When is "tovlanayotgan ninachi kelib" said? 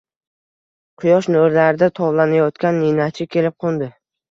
2.01-3.61